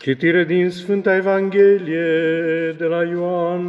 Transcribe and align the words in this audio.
Citire 0.00 0.44
din 0.44 0.70
Sfânta 0.70 1.16
Evanghelie 1.16 2.72
de 2.78 2.84
la 2.84 3.02
Ioan. 3.02 3.66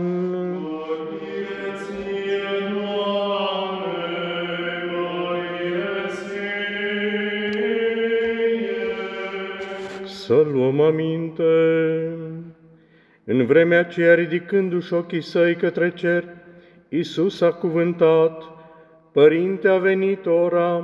Să 10.05 10.45
luăm 10.53 10.81
aminte. 10.81 11.43
În 13.23 13.45
vremea 13.45 13.79
aceea, 13.79 14.13
ridicându-și 14.13 14.93
ochii 14.93 15.21
săi 15.21 15.55
către 15.55 15.91
cer, 15.95 16.23
Iisus 16.89 17.41
a 17.41 17.51
cuvântat, 17.51 18.43
Părinte, 19.11 19.67
a 19.67 19.77
venit 19.77 20.25
ora, 20.25 20.83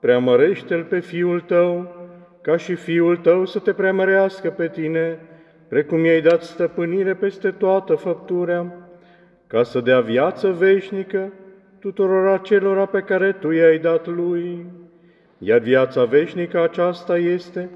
preamărește-L 0.00 0.82
pe 0.84 1.00
Fiul 1.00 1.40
Tău, 1.40 2.03
ca 2.44 2.56
și 2.56 2.74
Fiul 2.74 3.16
Tău 3.16 3.46
să 3.46 3.58
te 3.58 3.72
preamărească 3.72 4.50
pe 4.50 4.68
tine, 4.68 5.18
precum 5.68 6.04
i-ai 6.04 6.20
dat 6.20 6.42
stăpânire 6.42 7.14
peste 7.14 7.50
toată 7.50 7.94
făpturea, 7.94 8.72
ca 9.46 9.62
să 9.62 9.80
dea 9.80 10.00
viață 10.00 10.50
veșnică 10.50 11.32
tuturor 11.78 12.26
acelora 12.26 12.86
pe 12.86 13.00
care 13.00 13.32
Tu 13.32 13.50
i-ai 13.50 13.78
dat 13.78 14.06
Lui. 14.06 14.66
Iar 15.38 15.58
viața 15.58 16.04
veșnică 16.04 16.62
aceasta 16.62 17.18
este 17.18 17.68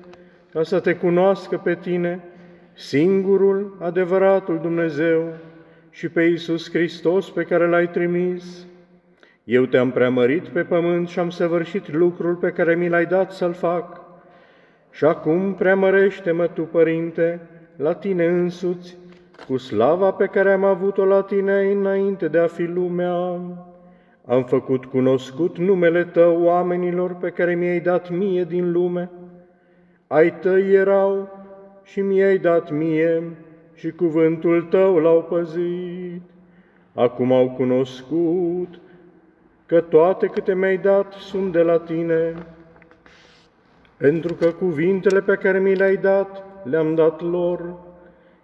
ca 0.52 0.62
să 0.62 0.80
te 0.80 0.94
cunoască 0.94 1.56
pe 1.56 1.74
tine, 1.74 2.24
singurul, 2.72 3.76
adevăratul 3.80 4.58
Dumnezeu, 4.62 5.34
și 5.90 6.08
pe 6.08 6.22
Iisus 6.22 6.70
Hristos 6.70 7.30
pe 7.30 7.42
care 7.42 7.68
L-ai 7.68 7.88
trimis. 7.90 8.66
Eu 9.44 9.64
te-am 9.64 9.90
preamărit 9.90 10.48
pe 10.48 10.62
pământ 10.62 11.08
și 11.08 11.18
am 11.18 11.30
săvârșit 11.30 11.92
lucrul 11.92 12.34
pe 12.34 12.50
care 12.50 12.74
mi 12.74 12.88
l-ai 12.88 13.06
dat 13.06 13.32
să-l 13.32 13.52
fac. 13.52 14.07
Și 14.98 15.04
acum 15.04 15.54
preamărește-mă 15.54 16.46
tu, 16.46 16.62
Părinte, 16.62 17.40
la 17.76 17.94
tine 17.94 18.26
însuți, 18.26 18.96
cu 19.46 19.56
slava 19.56 20.10
pe 20.10 20.26
care 20.26 20.52
am 20.52 20.64
avut-o 20.64 21.04
la 21.04 21.22
tine 21.22 21.72
înainte 21.72 22.28
de 22.28 22.38
a 22.38 22.46
fi 22.46 22.62
lumea. 22.62 23.40
Am 24.24 24.44
făcut 24.44 24.84
cunoscut 24.84 25.58
numele 25.58 26.04
Tău 26.04 26.42
oamenilor 26.42 27.14
pe 27.14 27.30
care 27.30 27.54
mi-ai 27.54 27.80
dat 27.80 28.10
mie 28.10 28.44
din 28.44 28.72
lume. 28.72 29.10
Ai 30.06 30.38
Tăi 30.38 30.72
erau 30.72 31.28
și 31.82 32.00
mi-ai 32.00 32.38
dat 32.38 32.70
mie 32.70 33.22
și 33.74 33.90
cuvântul 33.90 34.62
Tău 34.62 34.98
l-au 34.98 35.22
păzit. 35.22 36.22
Acum 36.94 37.32
au 37.32 37.50
cunoscut 37.50 38.80
că 39.66 39.80
toate 39.80 40.26
câte 40.26 40.54
mi-ai 40.54 40.76
dat 40.76 41.12
sunt 41.12 41.52
de 41.52 41.62
la 41.62 41.78
Tine, 41.78 42.34
pentru 43.98 44.34
că 44.34 44.46
cuvintele 44.46 45.20
pe 45.20 45.34
care 45.34 45.58
mi 45.58 45.74
le-ai 45.74 45.96
dat 45.96 46.44
le-am 46.62 46.94
dat 46.94 47.22
lor, 47.22 47.74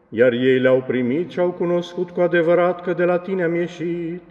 iar 0.09 0.33
ei 0.33 0.59
le-au 0.59 0.85
primit 0.87 1.31
și 1.31 1.41
au 1.41 1.51
cunoscut 1.51 2.11
cu 2.11 2.21
adevărat 2.21 2.83
că 2.83 2.93
de 2.93 3.05
la 3.05 3.19
Tine 3.19 3.43
am 3.43 3.55
ieșit 3.55 4.23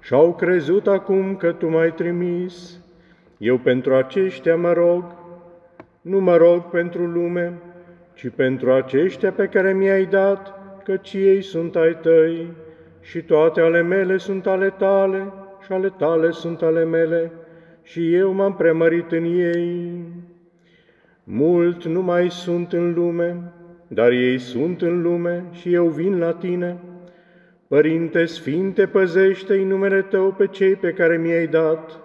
și 0.00 0.14
au 0.14 0.34
crezut 0.34 0.86
acum 0.86 1.36
că 1.36 1.52
Tu 1.52 1.68
m-ai 1.68 1.92
trimis. 1.92 2.80
Eu 3.38 3.58
pentru 3.58 3.94
aceștia 3.94 4.56
mă 4.56 4.72
rog, 4.72 5.04
nu 6.00 6.20
mă 6.20 6.36
rog 6.36 6.70
pentru 6.70 7.04
lume, 7.04 7.58
ci 8.14 8.28
pentru 8.28 8.72
aceștia 8.72 9.32
pe 9.32 9.46
care 9.46 9.72
mi-ai 9.72 10.04
dat, 10.04 10.54
căci 10.84 11.12
ei 11.12 11.42
sunt 11.42 11.76
ai 11.76 11.98
Tăi 12.02 12.52
și 13.00 13.22
toate 13.22 13.60
ale 13.60 13.82
mele 13.82 14.16
sunt 14.16 14.46
ale 14.46 14.70
Tale 14.70 15.32
și 15.64 15.72
ale 15.72 15.94
Tale 15.98 16.30
sunt 16.30 16.62
ale 16.62 16.84
mele 16.84 17.32
și 17.82 18.14
eu 18.14 18.32
m-am 18.32 18.54
premărit 18.54 19.12
în 19.12 19.24
ei. 19.24 20.04
Mult 21.32 21.84
nu 21.84 22.02
mai 22.02 22.30
sunt 22.30 22.72
în 22.72 22.94
lume, 22.94 23.52
dar 23.88 24.10
ei 24.10 24.38
sunt 24.38 24.82
în 24.82 25.02
lume 25.02 25.44
și 25.50 25.72
eu 25.72 25.86
vin 25.86 26.18
la 26.18 26.32
tine. 26.32 26.76
Părinte 27.68 28.24
Sfinte, 28.24 28.86
păzește-i 28.86 29.64
numele 29.64 30.02
Tău 30.02 30.32
pe 30.32 30.46
cei 30.46 30.74
pe 30.74 30.92
care 30.92 31.16
mi-ai 31.16 31.46
dat, 31.46 32.00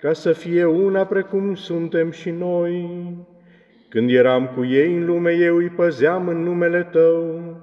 ca 0.00 0.12
să 0.12 0.32
fie 0.32 0.64
una 0.64 1.04
precum 1.04 1.54
suntem 1.54 2.10
și 2.10 2.30
noi. 2.30 2.88
Când 3.88 4.10
eram 4.10 4.46
cu 4.46 4.64
ei 4.64 4.96
în 4.96 5.04
lume, 5.04 5.32
eu 5.32 5.56
îi 5.56 5.68
păzeam 5.68 6.28
în 6.28 6.42
numele 6.42 6.88
Tău. 6.92 7.56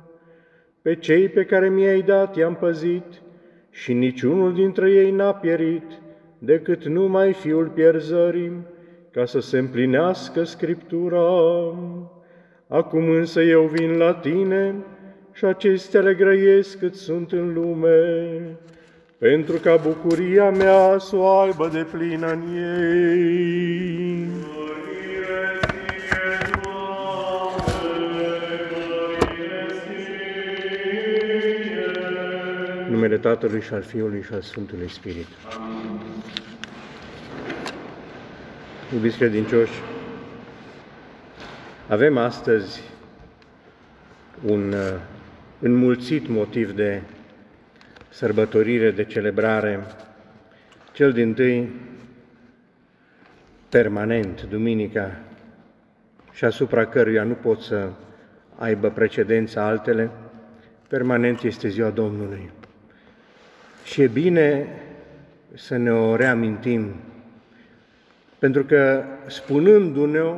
Pe 0.81 0.96
cei 0.96 1.30
pe 1.30 1.46
care 1.46 1.70
mi-ai 1.70 2.02
dat 2.02 2.36
i-am 2.36 2.56
păzit 2.56 3.22
și 3.70 3.94
niciunul 3.94 4.54
dintre 4.54 4.92
ei 4.92 5.12
n-a 5.12 5.34
pierit, 5.34 6.02
decât 6.38 6.86
numai 6.86 7.34
fiul 7.34 7.68
pierzării, 7.68 8.52
ca 9.12 9.26
să 9.26 9.40
se 9.40 9.58
împlinească 9.58 10.44
Scriptura. 10.44 11.26
Acum 12.68 13.10
însă 13.10 13.42
eu 13.42 13.62
vin 13.62 13.98
la 13.98 14.14
tine 14.14 14.76
și 15.32 15.46
acestea 15.46 16.02
le 16.02 16.14
grăiesc 16.14 16.80
cât 16.80 16.96
sunt 16.96 17.32
în 17.32 17.54
lume, 17.54 18.42
pentru 19.18 19.58
ca 19.58 19.76
bucuria 19.76 20.50
mea 20.50 20.98
să 20.98 21.16
o 21.16 21.28
aibă 21.28 21.70
de 21.74 21.88
plină 21.92 22.32
în 22.32 22.42
ei. 22.56 24.02
numele 33.02 33.18
Tatălui 33.18 33.62
și 33.62 33.74
al 33.74 33.82
Fiului 33.82 34.22
și 34.22 34.34
al 34.34 34.42
Sfântului 34.42 34.90
Spirit. 34.90 35.28
Iubiți 38.94 39.18
credincioși, 39.18 39.72
avem 41.88 42.18
astăzi 42.18 42.81
un 44.46 44.72
uh, 44.72 45.00
înmulțit 45.59 46.28
motiv 46.28 46.72
de 46.72 47.01
sărbătorire, 48.09 48.91
de 48.91 49.03
celebrare, 49.03 49.80
cel 50.91 51.12
din 51.12 51.34
tâi 51.34 51.69
permanent, 53.69 54.41
duminica, 54.50 55.19
și 56.31 56.46
asupra 56.46 56.85
căruia 56.85 57.24
nu 57.24 57.34
pot 57.34 57.62
să 57.62 57.90
aibă 58.56 58.90
precedența 58.90 59.66
altele, 59.66 60.09
permanent 60.88 61.41
este 61.44 61.68
ziua 61.68 61.90
Domnului. 61.90 62.51
Și 63.84 64.01
e 64.01 64.07
bine 64.07 64.68
să 65.53 65.78
ne 65.78 65.91
o 65.91 66.16
reamintim, 66.16 66.96
pentru 68.41 68.63
că 68.63 69.03
spunându-ne-o, 69.28 70.35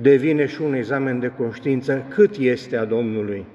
devine 0.00 0.46
și 0.46 0.62
un 0.62 0.74
examen 0.74 1.18
de 1.18 1.28
conștiință 1.28 2.04
cât 2.08 2.36
este 2.36 2.76
a 2.76 2.84
Domnului, 2.84 3.46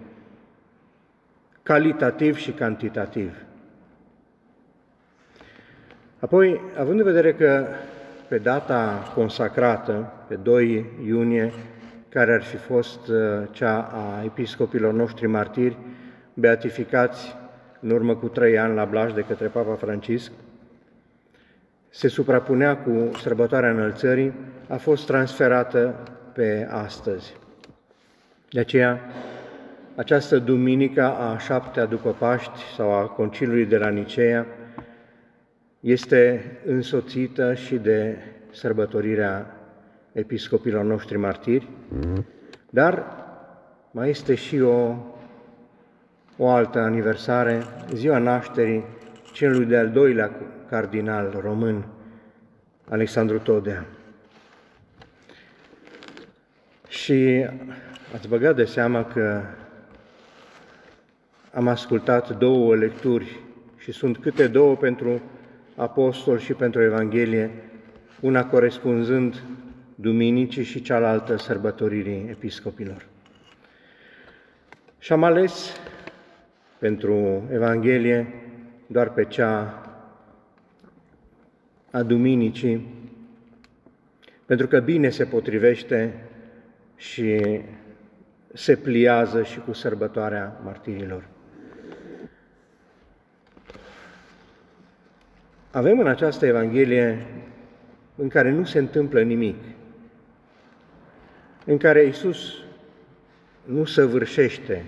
calitativ 1.64 2.38
și 2.38 2.52
cantitativ. 2.52 3.36
Apoi, 6.20 6.62
având 6.78 7.00
în 7.00 7.06
vedere 7.06 7.34
că 7.34 7.68
pe 8.28 8.38
data 8.38 9.12
consacrată, 9.16 10.14
pe 10.28 10.36
2 10.36 10.86
iunie, 11.06 11.54
care 12.10 12.34
ar 12.34 12.44
fi 12.44 12.58
fost 12.58 13.08
uh, 13.08 13.18
cea 13.52 13.80
a 13.82 14.24
episcopilor 14.24 14.94
noștri 14.94 15.28
martiri, 15.28 15.78
beatificați 16.34 17.36
în 17.80 17.90
urmă 17.90 18.16
cu 18.16 18.28
trei 18.28 18.58
ani 18.58 18.76
la 18.76 18.86
Blaj 18.86 19.14
de 19.14 19.26
către 19.28 19.48
Papa 19.48 19.74
Francisc, 19.76 20.32
se 21.90 22.08
suprapunea 22.08 22.78
cu 22.78 23.12
sărbătoarea 23.22 23.70
înălțării, 23.70 24.34
a 24.68 24.76
fost 24.76 25.06
transferată 25.06 25.96
pe 26.34 26.68
astăzi. 26.72 27.36
De 28.50 28.60
aceea, 28.60 29.00
această 29.96 30.40
duminică 30.40 31.04
a 31.04 31.38
șaptea 31.38 31.86
după 31.86 32.16
Paști 32.20 32.60
sau 32.76 32.92
a 32.92 33.06
Conciliului 33.06 33.66
de 33.66 33.78
la 33.78 33.90
Nicea 33.90 34.46
este 35.80 36.46
însoțită 36.66 37.54
și 37.54 37.76
de 37.76 38.18
sărbătorirea 38.52 39.56
episcopilor 40.12 40.84
noștri 40.84 41.18
martiri, 41.18 41.68
dar 42.70 43.06
mai 43.92 44.10
este 44.10 44.36
și 44.36 44.60
o 44.60 44.96
o 46.38 46.50
altă 46.50 46.80
aniversare, 46.80 47.64
ziua 47.94 48.18
nașterii 48.18 48.84
celui 49.34 49.66
de-al 49.66 49.90
doilea 49.90 50.32
cardinal 50.70 51.40
român, 51.42 51.86
Alexandru 52.90 53.40
Todea. 53.40 53.86
Și 56.88 57.46
ați 58.14 58.28
băgat 58.28 58.56
de 58.56 58.66
seama 58.66 59.06
că 59.06 59.42
am 61.54 61.68
ascultat 61.68 62.38
două 62.38 62.76
lecturi 62.76 63.40
și 63.78 63.92
sunt 63.92 64.18
câte 64.18 64.48
două 64.48 64.76
pentru 64.76 65.22
apostol 65.76 66.40
și 66.40 66.54
pentru 66.54 66.82
Evanghelie, 66.82 67.52
una 68.20 68.46
corespunzând 68.46 69.44
duminicii 69.96 70.64
și 70.64 70.82
cealaltă 70.82 71.38
sărbătoririi 71.38 72.28
episcopilor. 72.30 73.06
Și 75.00 75.12
am 75.12 75.24
ales 75.24 75.80
pentru 76.78 77.44
Evanghelie 77.52 78.34
doar 78.88 79.10
pe 79.10 79.26
cea 79.26 79.82
a 81.92 82.04
Duminicii, 82.04 82.88
pentru 84.46 84.68
că 84.68 84.80
bine 84.80 85.10
se 85.10 85.26
potrivește 85.26 86.14
și 86.96 87.62
se 88.54 88.76
pliază 88.76 89.44
și 89.44 89.60
cu 89.60 89.74
sărbătoarea 89.74 90.60
martirilor. 90.64 91.28
Avem 95.72 96.00
în 96.00 96.08
această 96.08 96.46
Evanghelie 96.46 97.26
în 98.16 98.28
care 98.28 98.52
nu 98.52 98.64
se 98.64 98.80
întâmplă 98.80 99.22
nimic, 99.22 99.56
în 101.66 101.78
care 101.78 102.06
Isus 102.06 102.54
nu 103.64 103.86
săvârșește 103.86 104.86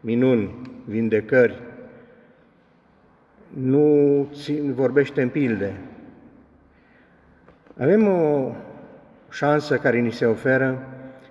minuni, 0.00 0.70
vindecări, 0.84 1.62
nu 3.48 4.28
vorbește 4.74 5.22
în 5.22 5.28
pilde. 5.28 5.72
Avem 7.78 8.06
o 8.06 8.52
șansă 9.30 9.76
care 9.76 10.00
ni 10.00 10.12
se 10.12 10.24
oferă 10.24 10.86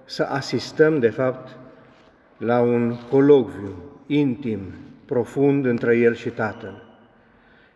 să 0.05 0.23
asistăm, 0.23 0.99
de 0.99 1.09
fapt, 1.09 1.57
la 2.37 2.61
un 2.61 2.95
colocviu 3.09 3.75
intim, 4.05 4.59
profund 5.05 5.65
între 5.65 5.97
El 5.97 6.15
și 6.15 6.29
Tatăl. 6.29 6.83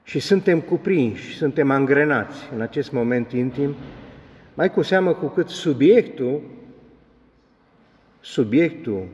Și 0.03 0.19
suntem 0.19 0.59
cuprinși, 0.59 1.37
suntem 1.37 1.71
angrenați 1.71 2.49
în 2.55 2.61
acest 2.61 2.91
moment 2.91 3.31
intim, 3.31 3.75
mai 4.53 4.71
cu 4.71 4.81
seamă 4.81 5.13
cu 5.13 5.25
cât 5.25 5.47
subiectul, 5.47 6.41
subiectul 8.19 9.07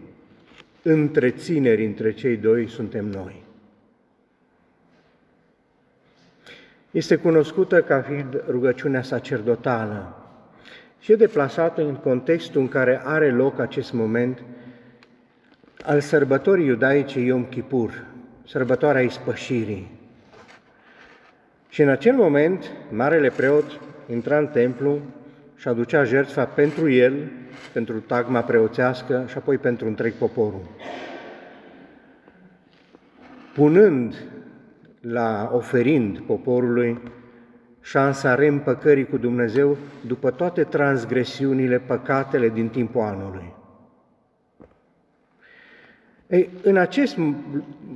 întreținerii 0.82 1.86
între 1.86 2.14
cei 2.14 2.38
doi 2.38 2.68
suntem 2.68 3.06
noi. 3.06 3.47
Este 6.98 7.16
cunoscută 7.16 7.82
ca 7.82 8.02
fiind 8.02 8.44
rugăciunea 8.50 9.02
sacerdotală 9.02 10.16
și 11.00 11.12
e 11.12 11.16
deplasată 11.16 11.82
în 11.82 11.96
contextul 11.96 12.62
în 12.62 12.68
care 12.68 13.02
are 13.04 13.32
loc 13.32 13.60
acest 13.60 13.94
moment 13.94 14.44
al 15.86 16.00
sărbătorii 16.00 16.66
iudaice 16.66 17.20
Yom 17.20 17.46
Kippur, 17.46 18.06
sărbătoarea 18.48 19.02
ispășirii. 19.02 19.92
Și 21.70 21.82
în 21.82 21.90
acel 21.90 22.16
moment, 22.16 22.72
marele 22.90 23.30
preot 23.30 23.80
intra 24.10 24.38
în 24.38 24.48
templu 24.48 25.00
și 25.56 25.68
aducea 25.68 26.04
jertfa 26.04 26.46
pentru 26.46 26.90
el, 26.90 27.32
pentru 27.74 28.00
tagma 28.00 28.42
preoțească 28.42 29.26
și 29.28 29.38
apoi 29.38 29.58
pentru 29.58 29.88
întreg 29.88 30.14
poporul. 30.14 30.70
Punând 33.54 34.16
la 35.10 35.50
oferind 35.54 36.20
poporului 36.20 37.00
șansa 37.82 38.36
reîmpăcării 38.36 39.06
cu 39.06 39.18
Dumnezeu 39.18 39.78
după 40.08 40.32
toate 40.32 40.64
transgresiunile, 40.64 41.80
păcatele 41.80 42.50
din 42.50 42.70
timpul 42.70 43.02
anului. 43.02 43.54
Ei, 46.28 46.50
în 46.64 46.78
acest 46.78 47.18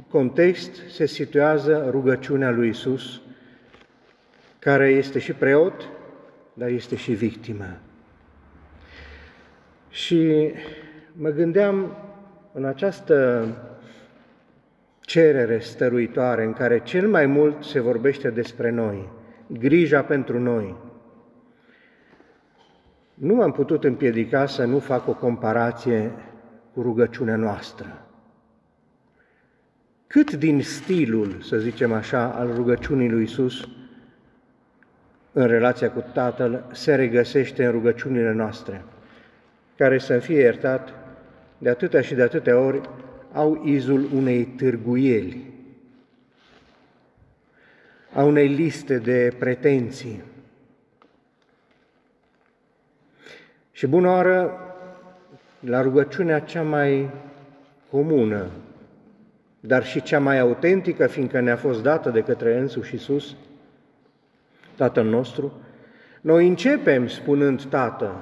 context 0.10 0.72
se 0.90 1.06
situează 1.06 1.88
rugăciunea 1.90 2.52
lui 2.52 2.70
Isus, 2.70 3.22
care 4.60 4.90
este 4.90 5.20
și 5.20 5.34
preot, 5.34 5.90
dar 6.54 6.70
este 6.70 6.96
și 6.96 7.12
victimă. 7.14 7.78
Și 9.90 10.52
mă 11.14 11.30
gândeam 11.30 11.98
în 12.54 12.66
această 12.66 13.48
cerere 15.12 15.60
stăruitoare 15.60 16.44
în 16.44 16.54
care 16.54 16.82
cel 16.84 17.08
mai 17.08 17.26
mult 17.26 17.64
se 17.64 17.80
vorbește 17.80 18.30
despre 18.30 18.70
noi, 18.70 19.10
grija 19.48 20.02
pentru 20.02 20.40
noi. 20.40 20.76
Nu 23.14 23.36
m-am 23.36 23.52
putut 23.52 23.84
împiedica 23.84 24.46
să 24.46 24.66
nu 24.66 24.80
fac 24.80 25.08
o 25.08 25.14
comparație 25.14 26.12
cu 26.74 26.82
rugăciunea 26.82 27.36
noastră. 27.36 28.06
Cât 30.08 30.34
din 30.34 30.62
stilul, 30.62 31.38
să 31.42 31.58
zicem 31.58 31.94
așa, 31.94 32.26
al 32.26 32.54
rugăciunii 32.56 33.10
lui 33.10 33.24
Isus 33.24 33.68
în 35.32 35.48
relația 35.48 35.92
cu 35.92 36.04
Tatăl 36.14 36.64
se 36.72 36.96
regăsește 36.96 37.66
în 37.66 37.72
rugăciunile 37.72 38.32
noastre, 38.32 38.84
care 39.78 39.98
să 39.98 40.20
fie 40.20 40.40
iertat 40.40 40.94
de 41.58 41.70
atâtea 41.70 42.02
și 42.02 42.14
de 42.14 42.22
atâtea 42.22 42.58
ori 42.58 42.82
au 43.34 43.64
izul 43.66 44.10
unei 44.16 44.46
târguieli, 44.46 45.46
a 48.14 48.24
unei 48.24 48.48
liste 48.48 48.98
de 48.98 49.36
pretenții. 49.40 50.22
Și 53.72 53.88
bună 53.88 54.10
oară, 54.10 54.60
la 55.60 55.82
rugăciunea 55.82 56.40
cea 56.40 56.62
mai 56.62 57.10
comună, 57.90 58.50
dar 59.60 59.86
și 59.86 60.02
cea 60.02 60.20
mai 60.20 60.40
autentică, 60.40 61.08
fiindcă 61.08 61.40
ne-a 61.40 61.56
fost 61.56 61.84
dată 61.84 62.10
de 62.10 62.22
către 62.22 62.58
însuși 62.58 62.94
Iisus, 62.94 63.36
Tatăl 64.76 65.06
nostru, 65.06 65.54
noi 66.22 66.48
începem 66.48 67.08
spunând 67.08 67.64
Tată, 67.64 68.16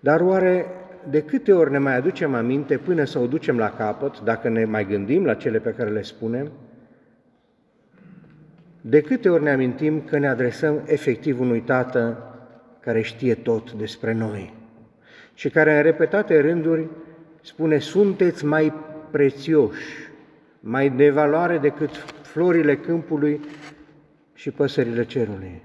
dar 0.00 0.20
oare 0.20 0.66
de 1.10 1.22
câte 1.22 1.52
ori 1.52 1.70
ne 1.70 1.78
mai 1.78 1.96
aducem 1.96 2.34
aminte 2.34 2.76
până 2.76 3.04
să 3.04 3.18
o 3.18 3.26
ducem 3.26 3.58
la 3.58 3.70
capăt, 3.70 4.20
dacă 4.20 4.48
ne 4.48 4.64
mai 4.64 4.86
gândim 4.86 5.24
la 5.24 5.34
cele 5.34 5.58
pe 5.58 5.70
care 5.70 5.90
le 5.90 6.02
spunem, 6.02 6.50
de 8.80 9.00
câte 9.00 9.28
ori 9.28 9.42
ne 9.42 9.50
amintim 9.50 10.00
că 10.00 10.18
ne 10.18 10.28
adresăm 10.28 10.82
efectiv 10.86 11.40
unui 11.40 11.60
Tată 11.60 12.34
care 12.80 13.00
știe 13.00 13.34
tot 13.34 13.72
despre 13.72 14.12
noi 14.12 14.54
și 15.34 15.50
care 15.50 15.76
în 15.76 15.82
repetate 15.82 16.40
rânduri 16.40 16.88
spune, 17.42 17.78
sunteți 17.78 18.44
mai 18.44 18.72
prețioși, 19.10 20.08
mai 20.60 20.90
de 20.90 21.10
valoare 21.10 21.58
decât 21.58 21.90
florile 22.22 22.76
câmpului 22.76 23.40
și 24.34 24.50
păsările 24.50 25.04
cerului. 25.04 25.62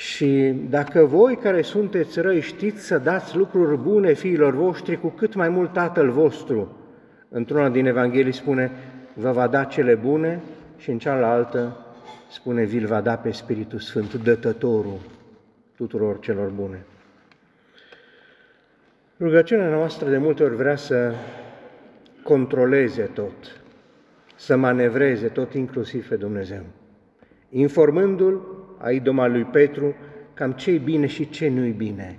Și 0.00 0.54
dacă 0.70 1.04
voi 1.04 1.36
care 1.36 1.62
sunteți 1.62 2.20
răi 2.20 2.40
știți 2.40 2.86
să 2.86 2.98
dați 2.98 3.36
lucruri 3.36 3.76
bune 3.76 4.12
fiilor 4.12 4.54
voștri, 4.54 5.00
cu 5.00 5.08
cât 5.08 5.34
mai 5.34 5.48
mult 5.48 5.72
Tatăl 5.72 6.10
vostru, 6.10 6.76
într-una 7.28 7.68
din 7.68 7.86
Evanghelii 7.86 8.32
spune, 8.32 8.70
vă 9.14 9.30
va 9.30 9.46
da 9.46 9.64
cele 9.64 9.94
bune 9.94 10.40
și 10.76 10.90
în 10.90 10.98
cealaltă 10.98 11.76
spune, 12.30 12.64
vi-l 12.64 12.86
va 12.86 13.00
da 13.00 13.16
pe 13.16 13.30
Spiritul 13.30 13.78
Sfânt, 13.78 14.14
dătătorul 14.14 14.98
tuturor 15.76 16.18
celor 16.18 16.48
bune. 16.48 16.84
Rugăciunea 19.18 19.68
noastră 19.68 20.08
de 20.08 20.18
multe 20.18 20.42
ori 20.42 20.54
vrea 20.54 20.76
să 20.76 21.12
controleze 22.22 23.02
tot, 23.02 23.60
să 24.36 24.56
manevreze 24.56 25.28
tot, 25.28 25.54
inclusiv 25.54 26.08
pe 26.08 26.16
Dumnezeu, 26.16 26.62
informându-L 27.50 28.59
a 28.80 28.90
idoma 28.90 29.26
lui 29.26 29.44
Petru 29.44 29.94
cam 30.34 30.52
ce 30.52 30.70
bine 30.70 31.06
și 31.06 31.28
ce 31.28 31.48
nu-i 31.48 31.70
bine, 31.70 32.18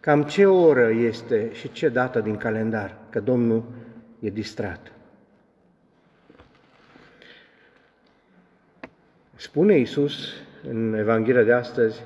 cam 0.00 0.22
ce 0.22 0.46
oră 0.46 0.90
este 0.90 1.48
și 1.52 1.72
ce 1.72 1.88
dată 1.88 2.20
din 2.20 2.36
calendar, 2.36 2.96
că 3.10 3.20
Domnul 3.20 3.64
e 4.20 4.30
distrat. 4.30 4.92
Spune 9.34 9.78
Iisus 9.78 10.34
în 10.68 10.94
Evanghelia 10.94 11.42
de 11.42 11.52
astăzi, 11.52 12.02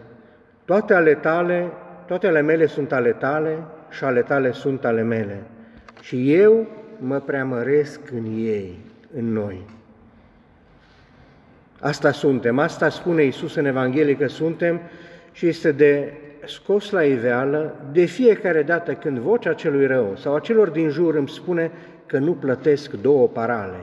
toate 0.64 0.94
ale 0.94 1.14
tale, 1.14 1.72
toate 2.06 2.26
ale 2.26 2.40
mele 2.40 2.66
sunt 2.66 2.92
ale 2.92 3.12
tale 3.12 3.58
și 3.90 4.04
ale 4.04 4.22
tale 4.22 4.52
sunt 4.52 4.84
ale 4.84 5.02
mele. 5.02 5.42
Și 6.00 6.34
eu 6.34 6.66
mă 6.98 7.20
preamăresc 7.20 8.00
în 8.10 8.24
ei, 8.24 8.78
în 9.16 9.32
noi. 9.32 9.79
Asta 11.80 12.10
suntem, 12.10 12.58
asta 12.58 12.88
spune 12.88 13.22
Iisus 13.22 13.54
în 13.54 13.64
Evanghelie 13.64 14.16
că 14.16 14.26
suntem 14.26 14.80
și 15.32 15.46
este 15.46 15.72
de 15.72 16.12
scos 16.46 16.90
la 16.90 17.04
iveală 17.04 17.74
de 17.92 18.04
fiecare 18.04 18.62
dată 18.62 18.94
când 18.94 19.18
vocea 19.18 19.54
celui 19.54 19.86
rău 19.86 20.16
sau 20.16 20.34
a 20.34 20.40
celor 20.40 20.68
din 20.68 20.88
jur 20.88 21.14
îmi 21.14 21.28
spune 21.28 21.70
că 22.06 22.18
nu 22.18 22.32
plătesc 22.32 22.92
două 22.92 23.28
parale. 23.28 23.78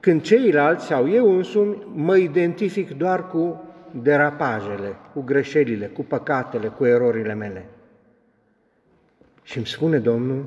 Când 0.00 0.22
ceilalți 0.22 0.86
sau 0.86 1.08
eu 1.08 1.36
însumi 1.36 1.86
mă 1.94 2.16
identific 2.16 2.96
doar 2.96 3.28
cu 3.28 3.64
derapajele, 3.90 4.96
cu 5.12 5.20
greșelile, 5.20 5.86
cu 5.86 6.02
păcatele, 6.02 6.66
cu 6.66 6.84
erorile 6.84 7.34
mele. 7.34 7.66
Și 9.42 9.56
îmi 9.56 9.66
spune 9.66 9.98
Domnul 9.98 10.44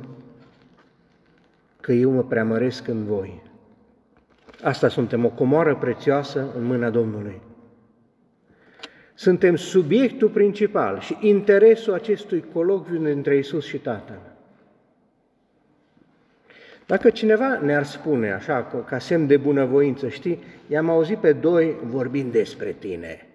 că 1.82 1.92
eu 1.92 2.12
mă 2.12 2.24
preamăresc 2.24 2.88
în 2.88 3.06
voi. 3.06 3.42
Asta 4.64 4.88
suntem, 4.88 5.26
o 5.26 5.30
comoară 5.30 5.76
prețioasă 5.76 6.48
în 6.58 6.64
mâna 6.64 6.90
Domnului. 6.90 7.42
Suntem 9.14 9.56
subiectul 9.56 10.30
principal 10.30 11.00
și 11.00 11.18
interesul 11.22 11.94
acestui 11.94 12.44
colocviu 12.54 13.04
dintre 13.04 13.38
Isus 13.38 13.66
și 13.66 13.78
Tatăl. 13.78 14.20
Dacă 16.86 17.10
cineva 17.10 17.60
ne-ar 17.60 17.84
spune, 17.84 18.32
așa, 18.32 18.84
ca 18.86 18.98
semn 18.98 19.28
de 19.28 19.38
bunăvoință, 19.38 20.08
știi, 20.10 20.44
i-am 20.68 20.90
auzit 20.90 21.18
pe 21.18 21.34
doi 21.34 21.76
vorbind 21.84 22.32
despre 22.32 22.76
tine. 22.80 23.28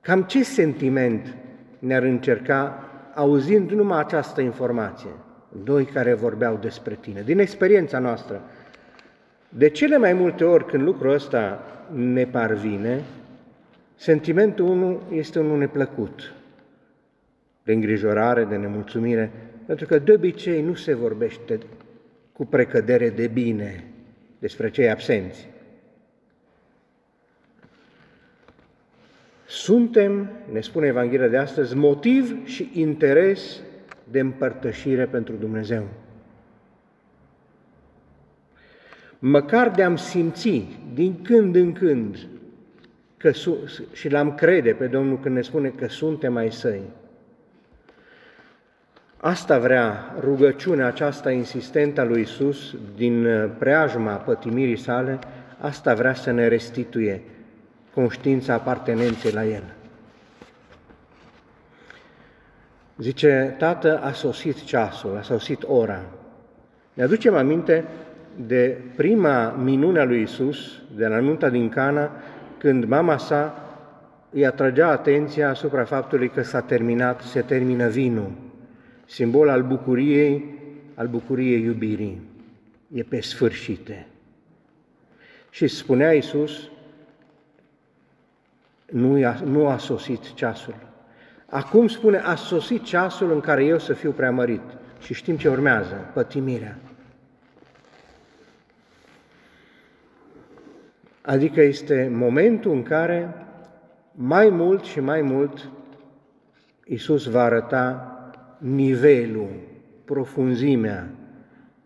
Cam 0.00 0.22
ce 0.22 0.42
sentiment 0.42 1.34
ne-ar 1.78 2.02
încerca 2.02 2.88
auzind 3.14 3.70
numai 3.70 3.98
această 3.98 4.40
informație? 4.40 5.10
Doi 5.64 5.84
care 5.84 6.14
vorbeau 6.14 6.58
despre 6.60 6.98
tine, 7.00 7.22
din 7.22 7.38
experiența 7.38 7.98
noastră. 7.98 8.42
De 9.48 9.68
cele 9.68 9.96
mai 9.96 10.12
multe 10.12 10.44
ori 10.44 10.66
când 10.66 10.82
lucrul 10.82 11.12
ăsta 11.12 11.62
ne 11.92 12.26
parvine, 12.26 13.02
sentimentul 13.96 14.68
unul 14.68 15.02
este 15.12 15.38
unul 15.38 15.58
neplăcut, 15.58 16.32
de 17.62 17.72
îngrijorare, 17.72 18.44
de 18.44 18.56
nemulțumire, 18.56 19.30
pentru 19.66 19.86
că 19.86 19.98
de 19.98 20.12
obicei 20.12 20.62
nu 20.62 20.74
se 20.74 20.94
vorbește 20.94 21.58
cu 22.32 22.46
precădere 22.46 23.10
de 23.10 23.26
bine 23.26 23.84
despre 24.38 24.70
cei 24.70 24.90
absenți. 24.90 25.48
Suntem, 29.46 30.30
ne 30.52 30.60
spune 30.60 30.86
Evanghelia 30.86 31.28
de 31.28 31.36
astăzi, 31.36 31.76
motiv 31.76 32.46
și 32.46 32.70
interes 32.74 33.60
de 34.10 34.20
împărtășire 34.20 35.06
pentru 35.06 35.34
Dumnezeu. 35.34 35.88
Măcar 39.18 39.70
de-am 39.70 39.96
simți 39.96 40.66
din 40.94 41.22
când 41.22 41.54
în 41.54 41.72
când 41.72 42.16
că 43.16 43.30
și 43.92 44.08
l-am 44.08 44.34
crede 44.34 44.72
pe 44.72 44.86
Domnul 44.86 45.18
când 45.20 45.34
ne 45.34 45.42
spune 45.42 45.68
că 45.68 45.88
suntem 45.88 46.36
ai 46.36 46.52
săi. 46.52 46.82
Asta 49.16 49.58
vrea 49.58 50.14
rugăciunea 50.20 50.86
aceasta 50.86 51.30
insistentă 51.30 52.00
a 52.00 52.04
lui 52.04 52.20
Isus 52.20 52.74
din 52.96 53.26
preajma 53.58 54.14
pătimirii 54.14 54.76
sale, 54.76 55.18
asta 55.58 55.94
vrea 55.94 56.14
să 56.14 56.30
ne 56.30 56.48
restituie 56.48 57.22
conștiința 57.94 58.54
apartenenței 58.54 59.32
la 59.32 59.44
El. 59.44 59.62
Zice, 62.98 63.54
Tată, 63.58 64.00
a 64.02 64.12
sosit 64.12 64.64
ceasul, 64.64 65.16
a 65.16 65.22
sosit 65.22 65.62
ora. 65.66 66.04
Ne 66.92 67.02
aducem 67.02 67.34
aminte 67.34 67.84
de 68.46 68.78
prima 68.96 69.50
minune 69.50 70.00
a 70.00 70.04
lui 70.04 70.22
Isus, 70.22 70.82
de 70.96 71.06
la 71.06 71.18
nunta 71.18 71.48
din 71.48 71.68
Cana, 71.68 72.10
când 72.58 72.84
mama 72.84 73.16
sa 73.16 73.62
îi 74.30 74.46
atragea 74.46 74.88
atenția 74.88 75.48
asupra 75.48 75.84
faptului 75.84 76.28
că 76.28 76.42
s-a 76.42 76.60
terminat, 76.60 77.20
se 77.20 77.40
termină 77.40 77.88
vinul, 77.88 78.30
simbol 79.06 79.48
al 79.48 79.62
bucuriei, 79.62 80.44
al 80.94 81.06
bucuriei 81.06 81.62
iubirii. 81.62 82.20
E 82.94 83.02
pe 83.02 83.20
sfârșite. 83.20 84.06
Și 85.50 85.66
spunea 85.66 86.12
Isus, 86.12 86.68
nu 88.86 89.26
a, 89.26 89.40
nu 89.44 89.66
a 89.66 89.76
sosit 89.76 90.34
ceasul. 90.34 90.87
Acum 91.50 91.88
spune, 91.88 92.18
a 92.18 92.34
sosit 92.34 92.82
ceasul 92.82 93.32
în 93.32 93.40
care 93.40 93.64
eu 93.64 93.78
să 93.78 93.92
fiu 93.92 94.10
preamărit. 94.10 94.60
Și 95.00 95.14
știm 95.14 95.36
ce 95.36 95.48
urmează, 95.48 96.10
pătimirea. 96.14 96.78
Adică 101.22 101.60
este 101.60 102.10
momentul 102.12 102.72
în 102.72 102.82
care 102.82 103.34
mai 104.12 104.48
mult 104.48 104.84
și 104.84 105.00
mai 105.00 105.20
mult 105.22 105.68
Isus 106.84 107.24
va 107.26 107.42
arăta 107.42 108.12
nivelul, 108.58 109.50
profunzimea, 110.04 111.08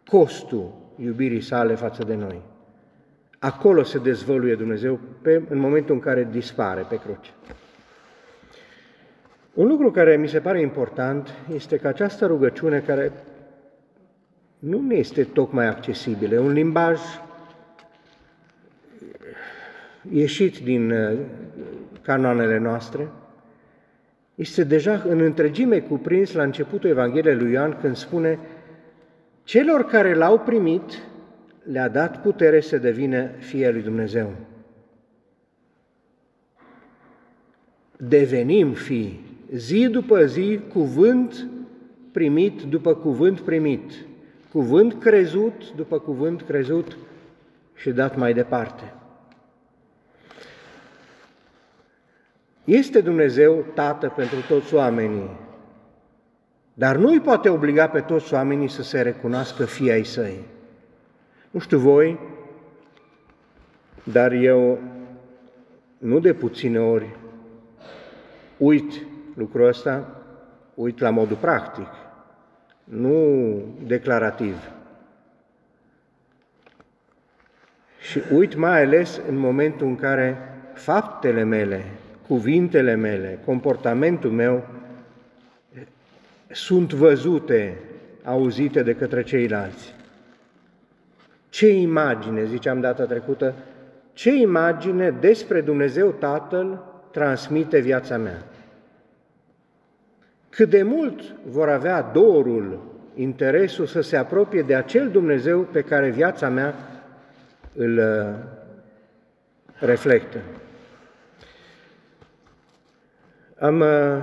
costul 0.07 0.75
iubirii 0.97 1.41
sale 1.41 1.75
față 1.75 2.05
de 2.05 2.15
noi. 2.15 2.41
Acolo 3.39 3.83
se 3.83 3.99
dezvăluie 3.99 4.55
Dumnezeu 4.55 5.01
pe, 5.23 5.43
în 5.49 5.59
momentul 5.59 5.95
în 5.95 6.01
care 6.01 6.29
dispare 6.31 6.87
pe 6.89 6.99
cruce. 6.99 7.31
Un 9.55 9.67
lucru 9.67 9.91
care 9.91 10.17
mi 10.17 10.29
se 10.29 10.41
pare 10.41 10.61
important 10.61 11.29
este 11.55 11.77
că 11.77 11.89
această 11.89 12.27
rugăciune, 12.27 12.81
care 12.81 13.13
nu 14.59 14.81
ne 14.81 14.95
este 14.95 15.25
tocmai 15.25 15.67
accesibilă, 15.67 16.41
un 16.41 16.53
limbaj 16.53 17.01
ieșit 20.11 20.59
din 20.59 20.91
uh, 20.91 21.19
canoanele 22.03 22.59
noastre, 22.59 23.09
este 24.35 24.65
deja 24.65 25.05
în 25.09 25.21
întregime 25.21 25.81
cuprins 25.81 26.33
la 26.33 26.43
începutul 26.43 26.91
Evangheliei 26.91 27.37
lui 27.37 27.53
Ioan 27.53 27.77
când 27.81 27.97
spune 27.97 28.39
celor 29.45 29.85
care 29.85 30.15
l-au 30.15 30.39
primit 30.39 31.03
le-a 31.63 31.89
dat 31.89 32.23
putere 32.23 32.61
să 32.61 32.79
devină 32.79 33.31
fie 33.39 33.71
lui 33.71 33.83
Dumnezeu. 33.83 34.33
Devenim 37.97 38.73
fi 38.73 39.21
zi 39.55 39.89
după 39.89 40.25
zi, 40.25 40.61
cuvânt 40.73 41.49
primit 42.13 42.63
după 42.63 42.95
cuvânt 42.95 43.41
primit, 43.41 43.93
cuvânt 44.51 44.95
crezut 45.01 45.73
după 45.77 45.99
cuvânt 45.99 46.43
crezut 46.43 46.97
și 47.75 47.91
dat 47.91 48.17
mai 48.17 48.35
departe. 48.35 48.95
Este 52.65 53.01
Dumnezeu 53.01 53.65
Tată 53.75 54.13
pentru 54.17 54.37
toți 54.49 54.75
oamenii, 54.75 55.31
dar 56.75 56.97
nu 56.97 57.09
îi 57.09 57.21
poate 57.21 57.49
obliga 57.49 57.89
pe 57.89 58.01
toți 58.01 58.35
oamenii 58.35 58.69
să 58.69 58.83
se 58.83 59.01
recunoască 59.01 59.65
fii 59.65 59.91
ai 59.91 60.05
săi. 60.05 60.45
Nu 61.51 61.61
știu 61.61 61.79
voi, 61.79 62.19
dar 64.05 64.33
eu 64.33 64.79
nu 65.99 66.19
de 66.19 66.33
puține 66.33 66.81
ori 66.81 67.17
uit 68.59 69.07
lucrul 69.35 69.67
ăsta, 69.67 70.23
uit 70.75 70.99
la 70.99 71.11
modul 71.11 71.37
practic, 71.37 71.89
nu 72.85 73.55
declarativ. 73.87 74.57
Și 78.01 78.23
uit 78.33 78.55
mai 78.55 78.83
ales 78.83 79.21
în 79.29 79.37
momentul 79.37 79.87
în 79.87 79.97
care 79.97 80.37
faptele 80.75 81.43
mele, 81.43 81.85
cuvintele 82.27 82.95
mele, 82.95 83.39
comportamentul 83.45 84.31
meu 84.31 84.67
sunt 86.51 86.93
văzute, 86.93 87.79
auzite 88.25 88.83
de 88.83 88.95
către 88.95 89.23
ceilalți. 89.23 89.95
Ce 91.49 91.69
imagine, 91.69 92.45
ziceam 92.45 92.81
data 92.81 93.05
trecută, 93.05 93.55
ce 94.13 94.35
imagine 94.35 95.11
despre 95.11 95.61
Dumnezeu 95.61 96.11
Tatăl 96.11 96.85
transmite 97.11 97.79
viața 97.79 98.17
mea? 98.17 98.43
Cât 100.55 100.71
de 100.71 100.83
mult 100.83 101.21
vor 101.45 101.69
avea 101.69 102.03
dorul, 102.03 102.81
interesul 103.15 103.87
să 103.87 104.01
se 104.01 104.17
apropie 104.17 104.63
de 104.63 104.75
acel 104.75 105.09
Dumnezeu 105.11 105.61
pe 105.61 105.83
care 105.83 106.11
viața 106.11 106.49
mea 106.49 106.75
îl 107.75 107.99
uh, 107.99 108.35
reflectă. 109.79 110.39
Am 113.59 113.81
uh, 113.81 114.23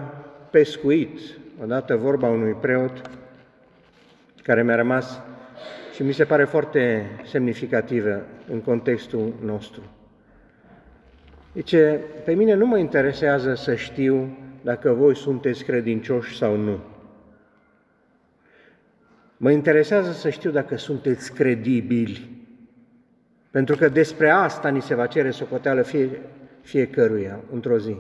pescuit 0.50 1.20
odată 1.62 1.96
vorba 1.96 2.28
unui 2.28 2.54
preot 2.54 3.02
care 4.44 4.64
mi-a 4.64 4.76
rămas 4.76 5.22
și 5.94 6.04
mi 6.04 6.14
se 6.14 6.24
pare 6.24 6.44
foarte 6.44 7.06
semnificativă 7.26 8.22
în 8.52 8.62
contextul 8.62 9.34
nostru. 9.46 9.82
Zice, 11.54 12.00
pe 12.26 12.34
mine 12.34 12.54
nu 12.54 12.66
mă 12.66 12.78
interesează 12.78 13.54
să 13.54 13.76
știu 13.76 14.38
dacă 14.62 14.92
voi 14.92 15.16
sunteți 15.16 15.64
credincioși 15.64 16.38
sau 16.38 16.56
nu. 16.56 16.80
Mă 19.38 19.52
interesează 19.52 20.12
să 20.12 20.30
știu 20.30 20.52
dacă 20.52 20.76
sunteți 20.76 21.34
credibili, 21.34 22.30
pentru 23.52 23.76
că 23.76 23.90
despre 23.90 24.30
asta 24.30 24.70
ni 24.70 24.82
se 24.82 24.96
va 24.96 25.08
cere 25.08 25.30
socoteală 25.30 25.82
fie, 25.82 26.10
fiecăruia 26.62 27.40
într-o 27.54 27.78
zi. 27.78 27.96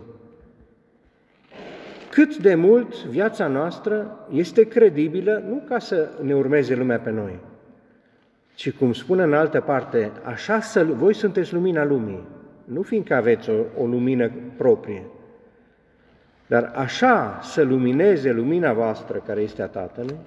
Cât 2.11 2.37
de 2.37 2.55
mult 2.55 3.05
viața 3.05 3.47
noastră 3.47 4.27
este 4.31 4.67
credibilă, 4.67 5.43
nu 5.47 5.63
ca 5.67 5.79
să 5.79 6.09
ne 6.21 6.35
urmeze 6.35 6.75
lumea 6.75 6.99
pe 6.99 7.09
noi, 7.09 7.39
ci 8.53 8.71
cum 8.71 8.93
spune 8.93 9.23
în 9.23 9.33
altă 9.33 9.61
parte, 9.61 10.11
așa 10.23 10.59
să, 10.59 10.83
voi 10.83 11.13
sunteți 11.13 11.53
lumina 11.53 11.83
lumii, 11.83 12.27
nu 12.63 12.81
fiindcă 12.81 13.15
aveți 13.15 13.49
o, 13.49 13.53
o 13.77 13.85
lumină 13.85 14.31
proprie, 14.57 15.03
dar 16.49 16.71
așa 16.75 17.39
să 17.41 17.63
lumineze 17.63 18.31
lumina 18.31 18.73
voastră 18.73 19.23
care 19.25 19.41
este 19.41 19.61
a 19.61 19.67
Tatălui, 19.67 20.17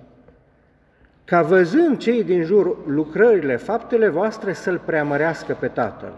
ca 1.24 1.42
văzând 1.42 1.98
cei 1.98 2.24
din 2.24 2.42
jur 2.44 2.86
lucrările, 2.86 3.56
faptele 3.56 4.08
voastre 4.08 4.52
să-L 4.52 4.78
preamărească 4.78 5.56
pe 5.60 5.68
Tatăl. 5.68 6.12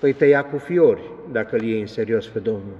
Păi 0.00 0.12
te 0.12 0.26
ia 0.26 0.44
cu 0.44 0.56
fiori 0.56 1.10
dacă 1.32 1.56
îl 1.56 1.62
iei 1.62 1.80
în 1.80 1.86
serios 1.86 2.26
pe 2.26 2.38
Domnul. 2.38 2.76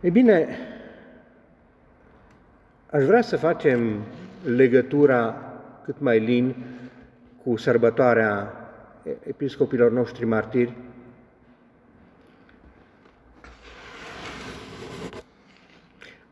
Ei 0.00 0.10
bine, 0.10 0.48
aș 2.90 3.04
vrea 3.04 3.22
să 3.22 3.36
facem 3.36 4.02
legătura 4.44 5.36
cât 5.84 5.96
mai 5.98 6.18
lin 6.18 6.54
cu 7.44 7.56
sărbătoarea 7.56 8.52
episcopilor 9.22 9.90
noștri 9.90 10.24
martiri, 10.24 10.72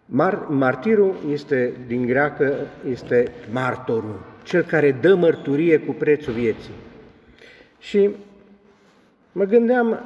Mar- 0.07 0.47
martirul 0.49 1.15
este, 1.31 1.73
din 1.87 2.07
greacă, 2.07 2.55
este 2.91 3.33
martorul, 3.53 4.21
cel 4.43 4.63
care 4.63 4.93
dă 4.93 5.15
mărturie 5.15 5.79
cu 5.79 5.93
prețul 5.93 6.33
vieții. 6.33 6.75
Și 7.79 8.11
mă 9.33 9.45
gândeam, 9.45 10.01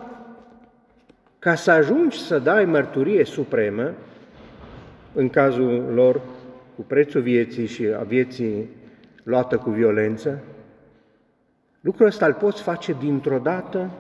ca 1.39 1.55
să 1.55 1.71
ajungi 1.71 2.19
să 2.19 2.39
dai 2.39 2.65
mărturie 2.65 3.25
supremă, 3.25 3.93
în 5.13 5.29
cazul 5.29 5.93
lor 5.95 6.21
cu 6.77 6.83
prețul 6.83 7.21
vieții 7.21 7.67
și 7.67 7.87
a 7.99 8.03
vieții 8.03 8.69
luată 9.23 9.57
cu 9.57 9.71
violență, 9.71 10.43
lucrul 11.81 12.07
ăsta 12.07 12.27
îl 12.27 12.35
poți 12.35 12.63
face 12.63 12.97
dintr-o 13.01 13.39
dată 13.39 13.91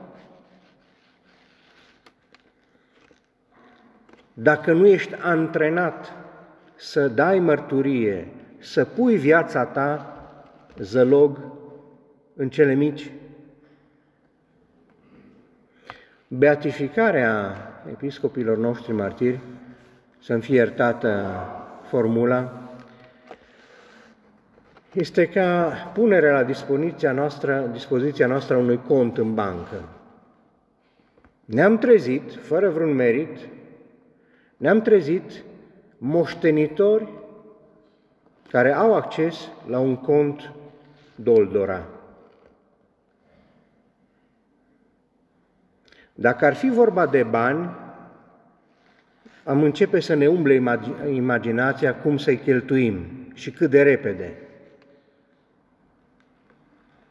dacă 4.40 4.72
nu 4.72 4.86
ești 4.86 5.14
antrenat 5.14 6.12
să 6.74 7.08
dai 7.08 7.38
mărturie, 7.38 8.28
să 8.58 8.84
pui 8.84 9.16
viața 9.16 9.64
ta 9.64 10.16
zălog 10.76 11.38
în 12.34 12.48
cele 12.48 12.74
mici. 12.74 13.10
Beatificarea 16.28 17.56
episcopilor 17.90 18.56
noștri 18.56 18.92
martiri, 18.92 19.40
să-mi 20.22 20.42
fie 20.42 20.54
iertată 20.54 21.26
formula, 21.88 22.62
este 24.92 25.26
ca 25.26 25.72
punerea 25.94 26.32
la 26.32 26.44
dispoziția 26.44 27.12
noastră, 27.12 27.68
dispoziția 27.72 28.26
noastră 28.26 28.54
a 28.54 28.58
unui 28.58 28.80
cont 28.86 29.18
în 29.18 29.34
bancă. 29.34 29.88
Ne-am 31.44 31.78
trezit, 31.78 32.32
fără 32.34 32.68
vreun 32.68 32.94
merit, 32.94 33.38
ne-am 34.58 34.80
trezit 34.80 35.44
moștenitori 35.98 37.08
care 38.50 38.72
au 38.72 38.94
acces 38.94 39.48
la 39.66 39.78
un 39.78 39.96
cont 39.96 40.52
doldora. 41.14 41.86
Dacă 46.14 46.44
ar 46.44 46.54
fi 46.54 46.68
vorba 46.68 47.06
de 47.06 47.22
bani, 47.22 47.70
am 49.44 49.62
începe 49.62 50.00
să 50.00 50.14
ne 50.14 50.26
umble 50.26 50.62
imaginația 51.10 51.94
cum 51.94 52.16
să-i 52.16 52.36
cheltuim 52.36 53.06
și 53.34 53.50
cât 53.50 53.70
de 53.70 53.82
repede. 53.82 54.34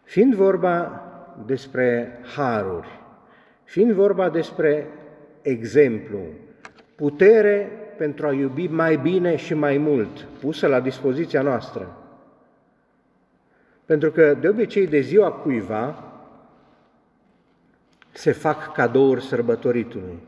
Fiind 0.04 0.34
vorba 0.36 1.02
despre 1.46 2.20
haruri, 2.36 3.00
fiind 3.64 3.92
vorba 3.92 4.30
despre 4.30 4.88
exemplu, 5.42 6.20
putere 6.98 7.72
pentru 7.98 8.28
a 8.28 8.32
iubi 8.32 8.68
mai 8.68 8.98
bine 8.98 9.36
și 9.36 9.54
mai 9.54 9.78
mult, 9.78 10.28
pusă 10.40 10.68
la 10.68 10.80
dispoziția 10.80 11.42
noastră. 11.42 11.98
Pentru 13.86 14.12
că 14.12 14.34
de 14.34 14.48
obicei 14.48 14.88
de 14.88 15.00
ziua 15.00 15.32
cuiva 15.32 16.04
se 18.12 18.32
fac 18.32 18.74
cadouri 18.74 19.24
sărbătoritului. 19.24 20.20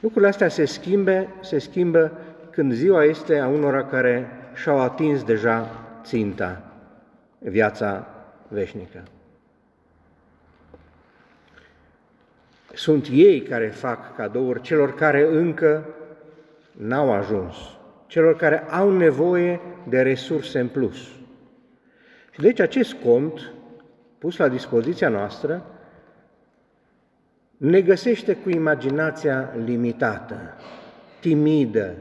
Lucrurile 0.00 0.30
astea 0.30 0.48
se 0.48 0.64
schimbe, 0.64 1.28
se 1.40 1.58
schimbă 1.58 2.12
când 2.50 2.72
ziua 2.72 3.04
este 3.04 3.38
a 3.38 3.48
unora 3.48 3.84
care 3.84 4.28
și-au 4.54 4.80
atins 4.80 5.24
deja 5.24 5.70
ținta, 6.02 6.62
viața 7.38 8.06
veșnică. 8.48 9.02
Sunt 12.74 13.06
ei 13.10 13.42
care 13.42 13.68
fac 13.68 14.16
cadouri 14.16 14.60
celor 14.60 14.94
care 14.94 15.28
încă 15.30 15.84
n-au 16.76 17.12
ajuns, 17.12 17.54
celor 18.06 18.36
care 18.36 18.58
au 18.58 18.90
nevoie 18.90 19.60
de 19.88 20.02
resurse 20.02 20.58
în 20.58 20.68
plus. 20.68 20.96
Și 22.30 22.40
deci 22.40 22.60
acest 22.60 22.92
cont, 22.92 23.52
pus 24.18 24.36
la 24.36 24.48
dispoziția 24.48 25.08
noastră, 25.08 25.66
ne 27.56 27.80
găsește 27.80 28.34
cu 28.34 28.50
imaginația 28.50 29.54
limitată, 29.64 30.54
timidă, 31.20 31.94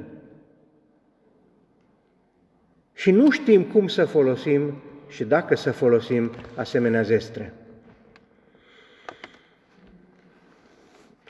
și 2.93 3.11
nu 3.11 3.29
știm 3.29 3.63
cum 3.63 3.87
să 3.87 4.05
folosim 4.05 4.81
și 5.07 5.23
dacă 5.23 5.55
să 5.55 5.71
folosim 5.71 6.31
asemenea 6.55 7.01
zestre. 7.01 7.53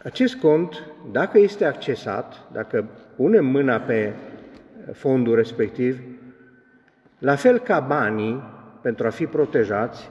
Acest 0.05 0.35
cont, 0.35 0.83
dacă 1.11 1.37
este 1.37 1.65
accesat, 1.65 2.51
dacă 2.51 2.85
punem 3.15 3.45
mâna 3.45 3.79
pe 3.79 4.13
fondul 4.93 5.35
respectiv, 5.35 5.99
la 7.19 7.35
fel 7.35 7.59
ca 7.59 7.79
banii, 7.79 8.43
pentru 8.81 9.07
a 9.07 9.09
fi 9.09 9.25
protejați, 9.25 10.09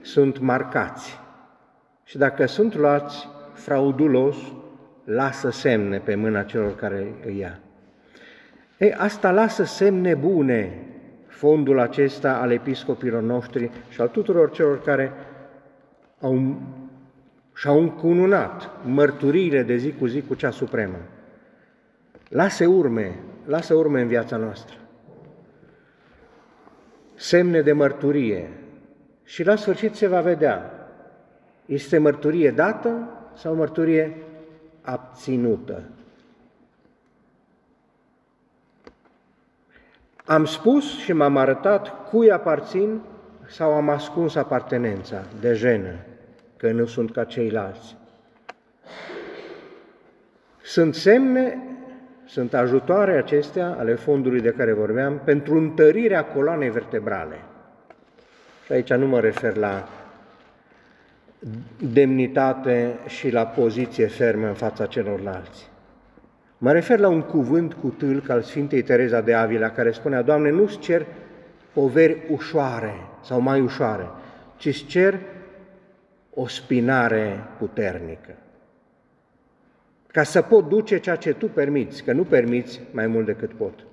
sunt 0.00 0.38
marcați. 0.38 1.20
Și 2.04 2.18
dacă 2.18 2.46
sunt 2.46 2.74
luați 2.74 3.28
fraudulos, 3.52 4.36
lasă 5.04 5.50
semne 5.50 5.98
pe 5.98 6.14
mâna 6.14 6.42
celor 6.42 6.74
care 6.76 7.14
îi 7.26 7.38
ia. 7.38 7.58
Ei, 8.78 8.94
asta 8.94 9.30
lasă 9.30 9.64
semne 9.64 10.14
bune, 10.14 10.86
fondul 11.26 11.78
acesta 11.78 12.38
al 12.40 12.50
episcopilor 12.50 13.22
noștri 13.22 13.70
și 13.88 14.00
al 14.00 14.08
tuturor 14.08 14.50
celor 14.50 14.80
care 14.82 15.12
au, 16.20 16.60
și-au 17.58 17.80
încununat 17.80 18.70
mărturiile 18.84 19.62
de 19.62 19.76
zi 19.76 19.92
cu 19.92 20.06
zi 20.06 20.22
cu 20.22 20.34
cea 20.34 20.50
supremă. 20.50 20.98
Lasă 22.28 22.66
urme, 22.66 23.18
lasă 23.44 23.74
urme 23.74 24.00
în 24.00 24.08
viața 24.08 24.36
noastră. 24.36 24.76
Semne 27.14 27.60
de 27.60 27.72
mărturie. 27.72 28.50
Și 29.24 29.44
la 29.44 29.56
sfârșit 29.56 29.94
se 29.94 30.06
va 30.06 30.20
vedea, 30.20 30.72
este 31.66 31.98
mărturie 31.98 32.50
dată 32.50 33.08
sau 33.34 33.54
mărturie 33.54 34.16
abținută. 34.82 35.82
Am 40.24 40.44
spus 40.44 40.98
și 40.98 41.12
m-am 41.12 41.36
arătat 41.36 42.08
cui 42.08 42.30
aparțin 42.30 43.00
sau 43.46 43.72
am 43.72 43.88
ascuns 43.88 44.34
apartenența 44.34 45.24
de 45.40 45.52
jenă, 45.52 45.94
că 46.58 46.70
nu 46.70 46.86
sunt 46.86 47.12
ca 47.12 47.24
ceilalți. 47.24 47.96
Sunt 50.62 50.94
semne 50.94 51.58
sunt 52.28 52.54
ajutoare 52.54 53.16
acestea, 53.16 53.76
ale 53.78 53.94
fondului 53.94 54.40
de 54.40 54.54
care 54.56 54.72
vorbeam, 54.72 55.20
pentru 55.24 55.56
întărirea 55.56 56.24
coloanei 56.24 56.70
vertebrale. 56.70 57.36
Și 58.64 58.72
aici 58.72 58.92
nu 58.92 59.06
mă 59.06 59.20
refer 59.20 59.56
la 59.56 59.88
demnitate 61.92 62.98
și 63.06 63.30
la 63.30 63.46
poziție 63.46 64.06
fermă 64.06 64.46
în 64.46 64.54
fața 64.54 64.86
celorlalți. 64.86 65.70
Mă 66.58 66.72
refer 66.72 66.98
la 66.98 67.08
un 67.08 67.22
cuvânt 67.22 67.74
cu 67.74 67.88
tâlc 67.88 68.28
al 68.28 68.42
Sfintei 68.42 68.82
Tereza 68.82 69.20
de 69.20 69.34
Avila, 69.34 69.70
care 69.70 69.90
spunea, 69.90 70.22
Doamne, 70.22 70.50
nu-ți 70.50 70.78
cer 70.78 71.06
poveri 71.72 72.16
ușoare 72.30 72.94
sau 73.22 73.40
mai 73.40 73.60
ușoare, 73.60 74.08
ci 74.56 74.66
îți 74.66 74.84
cer 74.84 75.18
o 76.40 76.46
spinare 76.46 77.44
puternică 77.58 78.34
ca 80.12 80.22
să 80.22 80.42
pot 80.42 80.68
duce 80.68 80.98
ceea 80.98 81.16
ce 81.16 81.32
tu 81.32 81.48
permiți, 81.48 82.02
că 82.02 82.12
nu 82.12 82.24
permiți 82.24 82.80
mai 82.90 83.06
mult 83.06 83.26
decât 83.26 83.52
pot. 83.52 83.86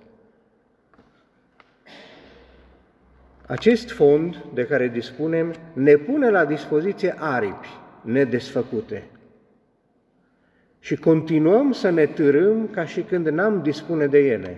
Acest 3.48 3.92
fond 3.92 4.44
de 4.54 4.66
care 4.66 4.88
dispunem 4.88 5.54
ne 5.74 5.96
pune 5.96 6.30
la 6.30 6.46
dispoziție 6.46 7.16
aripi 7.18 7.68
nedesfăcute 8.02 9.04
și 10.80 10.96
continuăm 10.96 11.72
să 11.72 11.90
ne 11.90 12.06
târâm 12.06 12.68
ca 12.68 12.86
și 12.86 13.02
când 13.02 13.28
n-am 13.28 13.62
dispune 13.62 14.08
de 14.08 14.20
ele. 14.20 14.58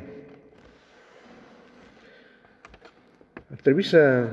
Ar 3.51 3.57
trebui 3.61 3.83
să, 3.83 4.29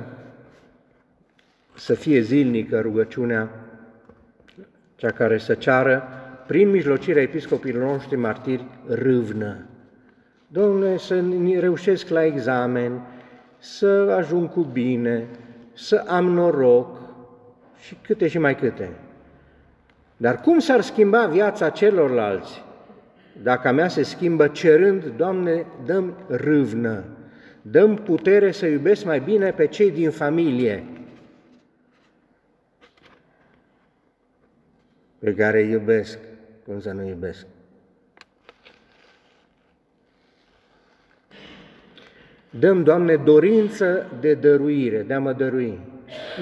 să 1.75 1.95
fie 1.95 2.21
zilnică 2.21 2.81
rugăciunea, 2.81 3.51
cea 4.95 5.11
care 5.11 5.39
să 5.39 5.55
ceară 5.55 6.09
prin 6.47 6.71
mijlocirea 6.71 7.23
episcopilor 7.23 7.83
noștri 7.83 8.17
martiri, 8.17 8.67
râvnă. 8.89 9.67
Domnule, 10.47 10.97
să 10.97 11.23
reușesc 11.59 12.09
la 12.09 12.25
examen, 12.25 13.01
să 13.59 14.15
ajung 14.19 14.51
cu 14.51 14.63
bine, 14.63 15.25
să 15.73 16.05
am 16.09 16.25
noroc 16.25 16.97
și 17.79 17.97
câte 18.03 18.29
și 18.29 18.39
mai 18.39 18.57
câte. 18.57 18.91
Dar 20.17 20.41
cum 20.41 20.59
s-ar 20.59 20.81
schimba 20.81 21.27
viața 21.27 21.69
celorlalți 21.69 22.65
dacă 23.43 23.69
a 23.69 23.73
mea 23.73 23.89
se 23.89 24.03
schimbă 24.03 24.47
cerând, 24.47 25.13
Doamne, 25.17 25.67
dăm 25.87 26.15
râvnă, 26.29 27.05
dăm 27.63 27.95
putere 27.95 28.51
să 28.51 28.67
iubesc 28.67 29.05
mai 29.05 29.21
bine 29.21 29.51
pe 29.51 29.67
cei 29.67 29.91
din 29.91 30.11
familie, 30.11 30.85
pe 35.25 35.35
care 35.35 35.63
iubesc 35.63 36.19
cum 36.65 36.81
să 36.81 36.93
nu 36.93 37.07
iubesc? 37.07 37.47
Dăm, 42.51 42.83
Doamne, 42.83 43.17
dorință 43.17 44.07
de 44.21 44.35
dăruire, 44.35 45.03
de 45.03 45.15
a 45.15 45.21
mă 45.21 45.33
dărui, 45.33 45.79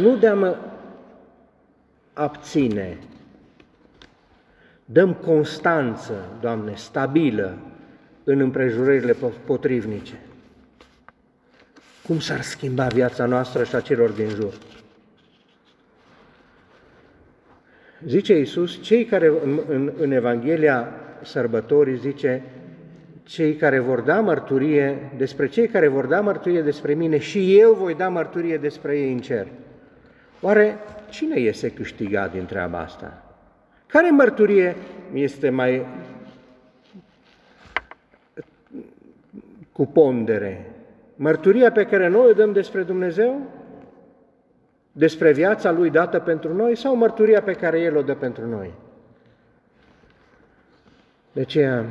nu 0.01 0.17
de 0.17 0.27
a 0.27 0.35
mă 0.35 0.57
abține. 2.13 2.99
Dăm 4.85 5.15
constanță, 5.15 6.29
Doamne, 6.41 6.75
stabilă 6.75 7.59
în 8.25 8.41
împrejurările 8.41 9.17
potrivnice. 9.45 10.21
Cum 12.07 12.21
s-ar 12.21 12.41
schimba 12.41 12.87
viața 12.87 13.27
noastră 13.27 13.65
și 13.65 13.75
a 13.75 13.81
celor 13.81 14.11
din 14.11 14.29
jur? 14.29 14.55
Zice 18.07 18.39
Iisus, 18.39 18.83
cei 18.83 19.05
care 19.05 19.27
în, 19.27 19.61
în, 19.69 19.93
în 19.99 20.13
Evanghelia 20.13 20.89
sărbătorii 21.23 21.97
zice, 21.97 22.43
cei 23.23 23.55
care 23.55 23.79
vor 23.79 24.01
da 24.01 24.21
mărturie, 24.21 25.13
despre 25.17 25.49
cei 25.49 25.69
care 25.69 25.89
vor 25.89 26.07
da 26.07 26.21
mărturie 26.21 26.63
despre 26.63 26.95
mine 26.95 27.19
și 27.19 27.59
eu 27.59 27.73
voi 27.73 27.95
da 27.95 28.09
mărturie 28.09 28.57
despre 28.57 28.99
ei 28.99 29.13
în 29.13 29.19
cer. 29.19 29.47
Oare 30.41 30.79
cine 31.11 31.41
iese 31.41 31.71
câștigat 31.71 32.33
din 32.33 32.45
treaba 32.45 32.79
asta? 32.79 33.23
Care 33.87 34.11
mărturie 34.11 34.77
este 35.13 35.51
mai 35.51 35.87
cu 39.73 39.87
pondere? 39.87 40.71
Mărturia 41.17 41.73
pe 41.73 41.85
care 41.85 42.09
noi 42.09 42.27
o 42.31 42.33
dăm 42.33 42.53
despre 42.53 42.83
Dumnezeu? 42.83 43.41
Despre 44.93 45.33
viața 45.33 45.71
Lui 45.71 45.91
dată 45.91 46.19
pentru 46.19 46.55
noi 46.55 46.77
sau 46.77 46.97
mărturia 46.97 47.43
pe 47.43 47.53
care 47.53 47.81
El 47.81 47.97
o 47.97 48.03
dă 48.03 48.15
pentru 48.15 48.47
noi? 48.47 48.75
De 51.33 51.41
aceea, 51.41 51.87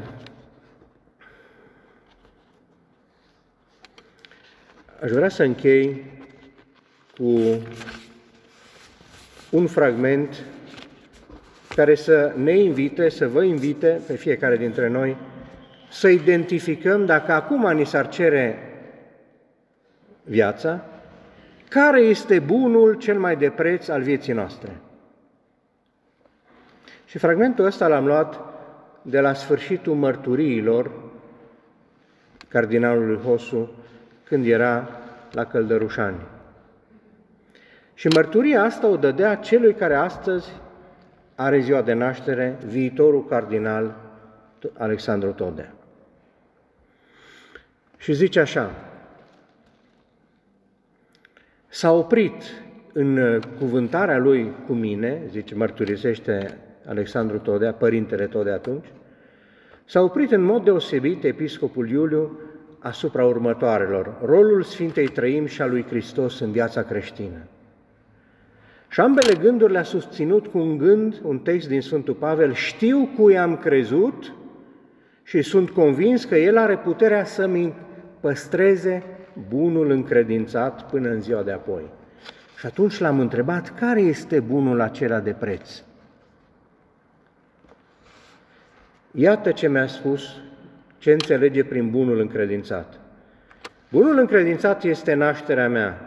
aș 5.02 5.12
vrea 5.12 5.30
să 5.30 5.44
închei 5.44 6.06
cu 7.18 7.40
un 9.50 9.68
fragment 9.68 10.44
care 11.76 11.96
să 11.96 12.34
ne 12.36 12.58
invite, 12.58 13.10
să 13.10 13.28
vă 13.28 13.44
invite 13.44 14.02
pe 14.08 14.16
fiecare 14.16 14.58
dintre 14.58 14.88
noi 14.88 15.18
să 15.92 16.08
identificăm 16.08 17.06
dacă 17.06 17.32
acum 17.32 17.72
ni 17.72 17.86
s-ar 17.86 18.10
cere 18.10 18.58
viața, 20.24 20.86
care 21.74 22.02
este 22.02 22.40
bunul 22.40 22.94
cel 22.94 23.20
mai 23.20 23.36
de 23.36 23.50
preț 23.50 23.88
al 23.88 24.02
vieții 24.02 24.34
noastre. 24.34 24.80
Și 27.06 27.18
fragmentul 27.18 27.66
ăsta 27.66 27.88
l-am 27.88 28.06
luat 28.06 28.40
de 29.02 29.20
la 29.20 29.34
sfârșitul 29.34 29.94
mărturiilor 29.94 30.92
cardinalului 32.48 33.18
Hosu 33.18 33.70
când 34.24 34.46
era 34.46 34.90
la 35.32 35.46
Căldărușani. 35.46 36.22
Și 37.94 38.08
mărturia 38.08 38.64
asta 38.64 38.88
o 38.88 38.98
dădea 38.98 39.36
celui 39.36 39.74
care 39.74 39.96
astăzi 39.96 40.52
are 41.36 41.60
ziua 41.60 41.82
de 41.82 41.94
naștere, 41.94 42.58
viitorul 42.66 43.26
cardinal 43.26 43.96
Alexandru 44.78 45.32
Todea. 45.32 45.74
Și 47.98 48.14
zice 48.14 48.40
așa, 48.40 48.72
s-a 51.72 51.92
oprit 51.92 52.44
în 52.94 53.40
cuvântarea 53.60 54.18
lui 54.18 54.52
cu 54.68 54.74
mine, 54.74 55.22
zice, 55.30 55.56
mărturisește 55.56 56.58
Alexandru 56.86 57.38
Todea, 57.38 57.74
părintele 57.74 58.26
Todea 58.26 58.54
atunci, 58.54 58.86
s-a 59.86 60.02
oprit 60.02 60.32
în 60.32 60.42
mod 60.42 60.64
deosebit 60.64 61.24
episcopul 61.24 61.90
Iuliu 61.90 62.40
asupra 62.80 63.26
următoarelor, 63.26 64.18
rolul 64.26 64.64
Sfintei 64.64 65.08
Trăim 65.08 65.46
și 65.46 65.62
a 65.62 65.66
lui 65.66 65.86
Hristos 65.90 66.40
în 66.40 66.52
viața 66.52 66.84
creștină. 66.84 67.48
Și 68.90 69.00
ambele 69.00 69.34
gânduri 69.34 69.72
le-a 69.72 69.84
susținut 69.84 70.48
cu 70.48 70.58
un 70.58 70.78
gând, 70.78 71.22
un 71.24 71.40
text 71.40 71.68
din 71.68 71.82
Sfântul 71.82 72.14
Pavel, 72.14 72.54
știu 72.54 73.10
cui 73.18 73.38
am 73.38 73.58
crezut 73.58 74.34
și 75.24 75.42
sunt 75.42 75.70
convins 75.70 76.26
că 76.26 76.36
El 76.36 76.58
are 76.58 76.78
puterea 76.78 77.24
să-mi 77.24 77.74
păstreze 78.20 79.04
bunul 79.50 79.92
încredințat 79.92 80.90
până 80.90 81.10
în 81.10 81.22
ziua 81.22 81.42
de 81.42 81.52
apoi. 81.52 81.84
Și 82.58 82.66
atunci 82.66 83.00
l-am 83.00 83.20
întrebat, 83.20 83.74
care 83.80 84.02
este 84.02 84.40
bunul 84.40 84.82
acela 84.82 85.20
de 85.20 85.36
preț? 85.40 85.82
Iată 89.12 89.52
ce 89.52 89.68
mi-a 89.68 89.88
spus, 89.88 90.24
ce 90.98 91.12
înțelege 91.12 91.64
prin 91.64 91.90
bunul 91.90 92.20
încredințat. 92.20 93.00
Bunul 93.92 94.18
încredințat 94.18 94.84
este 94.84 95.14
nașterea 95.14 95.70
mea, 95.70 96.00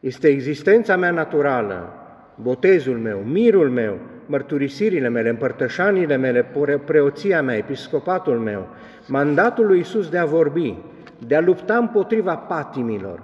este 0.00 0.28
existența 0.28 0.96
mea 0.96 1.10
naturală, 1.10 1.92
botezul 2.34 2.98
meu, 2.98 3.18
mirul 3.18 3.70
meu, 3.70 3.98
mărturisirile 4.26 5.08
mele, 5.08 5.28
împărtășanile 5.28 6.16
mele, 6.16 6.46
preoția 6.84 7.42
mea, 7.42 7.56
episcopatul 7.56 8.38
meu, 8.38 8.68
mandatul 9.06 9.66
lui 9.66 9.78
Isus 9.78 10.08
de 10.08 10.18
a 10.18 10.24
vorbi, 10.24 10.76
de 11.26 11.36
a 11.36 11.40
lupta 11.40 11.76
împotriva 11.76 12.36
patimilor 12.36 13.22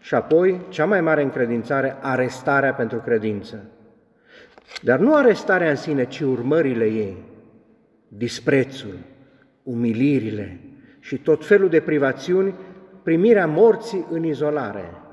și 0.00 0.14
apoi, 0.14 0.60
cea 0.68 0.84
mai 0.84 1.00
mare 1.00 1.22
încredințare, 1.22 1.96
arestarea 2.00 2.74
pentru 2.74 2.98
credință. 2.98 3.62
Dar 4.82 4.98
nu 4.98 5.14
arestarea 5.14 5.70
în 5.70 5.76
sine, 5.76 6.04
ci 6.04 6.20
urmările 6.20 6.84
ei, 6.84 7.16
disprețul, 8.08 8.96
umilirile 9.62 10.60
și 11.00 11.18
tot 11.18 11.46
felul 11.46 11.68
de 11.68 11.80
privațiuni, 11.80 12.54
primirea 13.02 13.46
morții 13.46 14.06
în 14.10 14.24
izolare– 14.24 14.84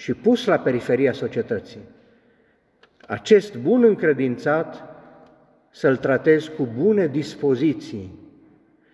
și 0.00 0.14
pus 0.14 0.44
la 0.44 0.58
periferia 0.58 1.12
societății. 1.12 1.80
Acest 3.06 3.56
bun 3.56 3.84
încredințat 3.84 4.84
să-l 5.70 5.96
tratez 5.96 6.44
cu 6.56 6.68
bune 6.76 7.06
dispoziții 7.06 8.18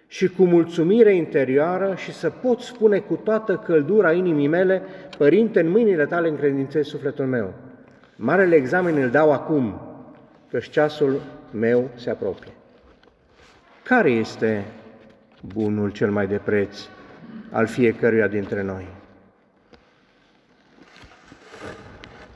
și 0.07 0.29
cu 0.29 0.45
mulțumire 0.45 1.15
interioară 1.15 1.95
și 1.97 2.13
să 2.13 2.31
pot 2.31 2.61
spune 2.61 2.99
cu 2.99 3.15
toată 3.15 3.57
căldura 3.57 4.13
inimii 4.13 4.47
mele, 4.47 4.83
Părinte, 5.19 5.61
în 5.61 5.71
mâinile 5.71 6.07
tale 6.07 6.29
încredințez 6.29 6.87
sufletul 6.87 7.27
meu. 7.27 7.53
Marele 8.17 8.55
examen 8.55 8.97
îl 8.97 9.11
dau 9.11 9.33
acum, 9.33 9.81
căci 10.51 10.71
ceasul 10.71 11.21
meu 11.51 11.91
se 11.95 12.11
apropie. 12.11 12.53
Care 13.83 14.11
este 14.11 14.65
bunul 15.55 15.91
cel 15.91 16.11
mai 16.11 16.27
de 16.27 16.41
preț 16.45 16.79
al 17.51 17.67
fiecăruia 17.67 18.27
dintre 18.27 18.63
noi? 18.63 18.97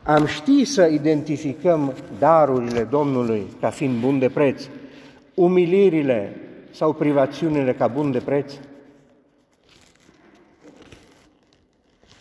am 0.03 0.27
ști 0.27 0.65
să 0.65 0.87
identificăm 0.87 1.95
darurile 2.19 2.83
Domnului 2.91 3.43
ca 3.61 3.71
fiind 3.71 4.01
bun 4.01 4.19
de 4.19 4.29
preț, 4.29 4.63
umilirile 5.35 6.37
sau 6.71 6.93
privațiunile 6.93 7.75
ca 7.75 7.89
bun 7.89 8.11
de 8.11 8.19
preț? 8.19 8.53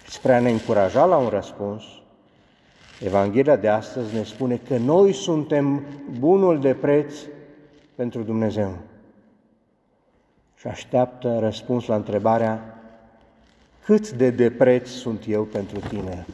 Spre 0.07 0.35
a 0.35 0.39
ne 0.39 0.49
încuraja 0.49 1.05
la 1.05 1.17
un 1.17 1.27
răspuns, 1.27 1.83
Evanghelia 2.99 3.55
de 3.55 3.67
astăzi 3.67 4.13
ne 4.13 4.23
spune 4.23 4.59
că 4.67 4.77
noi 4.77 5.13
suntem 5.13 5.83
bunul 6.19 6.59
de 6.59 6.73
preț 6.73 7.13
pentru 7.95 8.21
Dumnezeu. 8.21 8.77
Și 10.55 10.67
așteaptă 10.67 11.37
răspuns 11.39 11.85
la 11.85 11.95
întrebarea 11.95 12.79
cât 13.85 14.11
de 14.11 14.29
de 14.29 14.51
preț 14.51 14.89
sunt 14.89 15.23
eu 15.27 15.43
pentru 15.43 15.79
tine? 15.79 16.25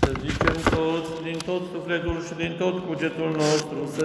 Să 0.00 0.12
zicem 0.20 0.56
toți, 0.70 1.22
din 1.22 1.31
tot 1.50 1.62
sufletul 1.74 2.16
și 2.26 2.34
din 2.42 2.52
tot 2.62 2.76
cugetul 2.88 3.30
nostru, 3.42 3.78
să 3.94 4.00